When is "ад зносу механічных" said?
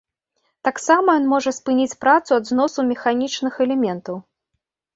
2.39-3.53